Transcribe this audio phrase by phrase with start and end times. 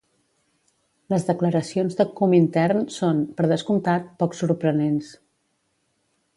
[1.13, 5.15] Les declaracions de Comintern són, per descomptat, poc sorprenents.